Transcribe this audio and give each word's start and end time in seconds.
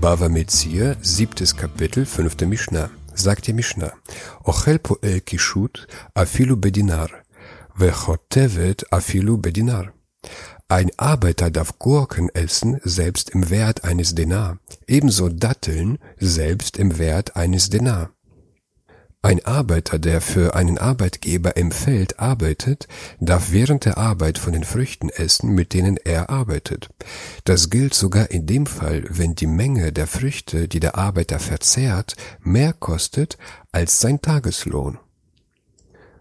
Bava 0.00 0.28
Metzia, 0.28 0.96
siebtes 1.02 1.56
Kapitel, 1.56 2.06
fünfte 2.06 2.46
Mishnah. 2.46 2.90
Sagt 3.14 3.48
die 3.48 3.52
Mishnah, 3.52 3.92
Ochel 4.44 4.78
poel 4.78 5.20
kishut 5.20 5.88
afilu 6.14 6.56
bedinar, 6.56 7.10
vechotevet 7.74 8.92
afilu 8.92 9.38
bedinar. 9.38 9.92
Ein 10.68 10.90
Arbeiter 10.98 11.50
darf 11.50 11.80
Gurken 11.80 12.28
essen, 12.28 12.80
selbst 12.84 13.30
im 13.30 13.50
Wert 13.50 13.82
eines 13.82 14.14
Denar, 14.14 14.58
ebenso 14.86 15.30
Datteln, 15.30 15.98
selbst 16.18 16.76
im 16.76 16.98
Wert 16.98 17.34
eines 17.34 17.68
Denar. 17.68 18.10
Ein 19.20 19.44
Arbeiter, 19.44 19.98
der 19.98 20.20
für 20.20 20.54
einen 20.54 20.78
Arbeitgeber 20.78 21.56
im 21.56 21.72
Feld 21.72 22.20
arbeitet, 22.20 22.86
darf 23.18 23.50
während 23.50 23.84
der 23.84 23.98
Arbeit 23.98 24.38
von 24.38 24.52
den 24.52 24.62
Früchten 24.62 25.08
essen, 25.08 25.56
mit 25.56 25.74
denen 25.74 25.96
er 25.96 26.30
arbeitet. 26.30 26.88
Das 27.42 27.68
gilt 27.68 27.94
sogar 27.94 28.30
in 28.30 28.46
dem 28.46 28.66
Fall, 28.66 29.04
wenn 29.08 29.34
die 29.34 29.48
Menge 29.48 29.92
der 29.92 30.06
Früchte, 30.06 30.68
die 30.68 30.78
der 30.78 30.96
Arbeiter 30.96 31.40
verzehrt, 31.40 32.14
mehr 32.40 32.72
kostet 32.72 33.38
als 33.72 34.00
sein 34.00 34.22
Tageslohn. 34.22 34.98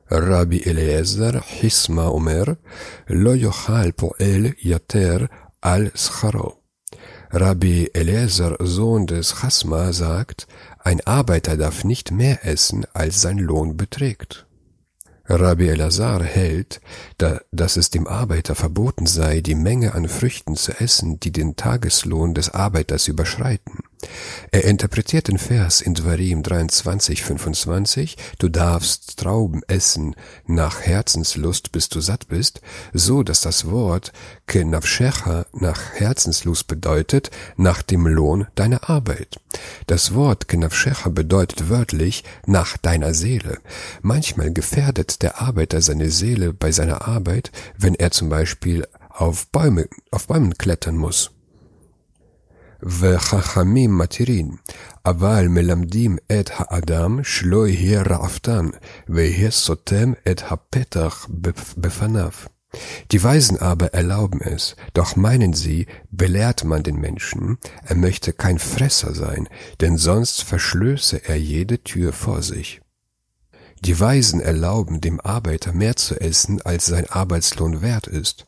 Rabbi 0.09 0.63
Eliezer 0.63 1.43
Hisma 1.45 2.07
Omer, 2.07 2.57
lo 3.05 3.33
yochal 3.33 3.93
poel 3.93 4.55
yater 4.57 5.29
al 5.61 5.91
scharo. 5.93 6.63
Rabbi 7.29 7.91
Eliezer, 7.93 8.55
Sohn 8.59 9.05
des 9.05 9.41
Chasma, 9.41 9.91
sagt, 9.91 10.47
ein 10.87 11.01
Arbeiter 11.01 11.57
darf 11.57 11.83
nicht 11.83 12.11
mehr 12.11 12.45
essen, 12.45 12.85
als 12.93 13.21
sein 13.21 13.39
Lohn 13.39 13.75
beträgt. 13.75 14.45
Rabbi 15.25 15.67
Elazar 15.67 16.23
hält, 16.23 16.79
da, 17.17 17.41
dass 17.51 17.75
es 17.75 17.89
dem 17.89 18.07
Arbeiter 18.07 18.55
verboten 18.55 19.05
sei, 19.05 19.41
die 19.41 19.55
Menge 19.55 19.95
an 19.95 20.07
Früchten 20.07 20.55
zu 20.55 20.71
essen, 20.79 21.19
die 21.19 21.33
den 21.33 21.57
Tageslohn 21.57 22.33
des 22.33 22.51
Arbeiters 22.51 23.09
überschreiten. 23.09 23.76
Er 24.51 24.63
interpretiert 24.63 25.27
den 25.27 25.37
Vers 25.39 25.81
in 25.81 25.93
Dvarim 25.93 26.43
23, 26.43 27.23
25, 27.23 28.15
du 28.37 28.49
darfst 28.49 29.17
Trauben 29.17 29.61
essen 29.67 30.15
nach 30.45 30.81
Herzenslust, 30.81 31.71
bis 31.71 31.89
du 31.89 31.99
satt 31.99 32.27
bist, 32.27 32.61
so 32.93 33.23
dass 33.23 33.41
das 33.41 33.69
Wort 33.69 34.13
kenavshecha 34.45 35.45
nach 35.53 35.93
Herzenslust 35.93 36.67
bedeutet, 36.67 37.31
nach 37.55 37.81
dem 37.81 38.07
Lohn 38.07 38.47
deiner 38.55 38.89
Arbeit. 38.89 39.39
Das 39.87 40.13
Wort 40.13 40.47
kenavshecha 40.47 41.09
bedeutet 41.09 41.69
wörtlich 41.69 42.23
nach 42.45 42.77
deiner 42.77 43.13
Seele. 43.13 43.57
Manchmal 44.01 44.53
gefährdet 44.53 45.21
der 45.23 45.41
Arbeiter 45.41 45.81
seine 45.81 46.09
Seele 46.09 46.53
bei 46.53 46.71
seiner 46.71 47.07
Arbeit, 47.07 47.51
wenn 47.77 47.95
er 47.95 48.11
zum 48.11 48.29
Beispiel 48.29 48.87
auf 49.09 49.47
Bäume, 49.47 49.87
auf 50.11 50.27
Bäumen 50.27 50.57
klettern 50.57 50.95
muss. 50.95 51.31
וחכמים 52.82 53.98
מתירים, 53.98 54.56
אבל 55.06 55.46
מלמדים 55.48 56.16
את 56.32 56.50
האדם 56.54 57.20
שלא 57.24 57.68
יהיה 57.68 58.02
רעבתן, 58.02 58.66
ויהיה 59.08 59.50
סותם 59.50 60.12
את 60.30 60.42
הפתח 60.50 61.28
בפניו. 61.76 62.30
Die 63.12 63.22
Weisen 63.22 63.58
aber 63.58 63.92
erlauben 63.92 64.40
es, 64.40 64.76
doch 64.94 65.14
meinen 65.14 65.52
sie, 65.52 65.86
belehrt 66.10 66.64
man 66.64 66.82
den 66.82 66.96
Menschen, 66.96 67.58
er 67.84 67.96
möchte 67.96 68.32
kein 68.32 68.58
Fresser 68.58 69.14
sein, 69.14 69.48
denn 69.82 69.98
sonst 69.98 70.42
verschlöße 70.42 71.20
er 71.28 71.36
jede 71.36 71.82
Tür 71.82 72.14
vor 72.14 72.42
sich. 72.42 72.80
Die 73.84 73.98
Weisen 73.98 74.40
erlauben 74.40 75.00
dem 75.00 75.20
Arbeiter 75.20 75.72
mehr 75.72 75.96
zu 75.96 76.18
essen, 76.20 76.62
als 76.62 76.86
sein 76.86 77.10
Arbeitslohn 77.10 77.82
wert 77.82 78.06
ist. 78.06 78.46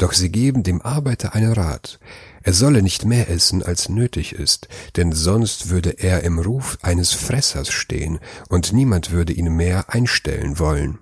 doch 0.00 0.14
sie 0.14 0.30
geben 0.30 0.62
dem 0.62 0.80
Arbeiter 0.80 1.34
einen 1.34 1.52
Rat. 1.52 2.00
Er 2.42 2.54
solle 2.54 2.80
nicht 2.80 3.04
mehr 3.04 3.28
essen, 3.28 3.62
als 3.62 3.90
nötig 3.90 4.32
ist, 4.32 4.66
denn 4.96 5.12
sonst 5.12 5.68
würde 5.68 5.90
er 5.90 6.22
im 6.22 6.38
Ruf 6.38 6.78
eines 6.80 7.12
Fressers 7.12 7.70
stehen, 7.70 8.18
und 8.48 8.72
niemand 8.72 9.10
würde 9.10 9.34
ihn 9.34 9.54
mehr 9.54 9.92
einstellen 9.92 10.58
wollen. 10.58 11.00